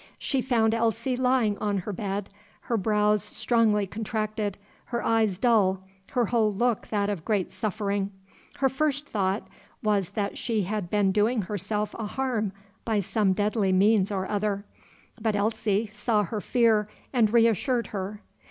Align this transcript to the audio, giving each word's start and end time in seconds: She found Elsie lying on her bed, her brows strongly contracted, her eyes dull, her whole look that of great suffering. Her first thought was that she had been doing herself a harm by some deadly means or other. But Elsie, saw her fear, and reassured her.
She 0.17 0.41
found 0.41 0.73
Elsie 0.73 1.15
lying 1.15 1.59
on 1.59 1.77
her 1.77 1.93
bed, 1.93 2.31
her 2.61 2.75
brows 2.75 3.21
strongly 3.23 3.85
contracted, 3.85 4.57
her 4.85 5.05
eyes 5.05 5.37
dull, 5.37 5.83
her 6.13 6.25
whole 6.25 6.51
look 6.51 6.87
that 6.87 7.07
of 7.07 7.23
great 7.23 7.51
suffering. 7.51 8.09
Her 8.55 8.67
first 8.67 9.05
thought 9.07 9.43
was 9.83 10.09
that 10.17 10.39
she 10.39 10.63
had 10.63 10.89
been 10.89 11.11
doing 11.11 11.43
herself 11.43 11.93
a 11.99 12.07
harm 12.07 12.51
by 12.83 12.99
some 12.99 13.33
deadly 13.33 13.71
means 13.71 14.11
or 14.11 14.27
other. 14.27 14.65
But 15.21 15.35
Elsie, 15.35 15.91
saw 15.93 16.23
her 16.23 16.41
fear, 16.41 16.87
and 17.13 17.31
reassured 17.31 17.85
her. 17.93 18.21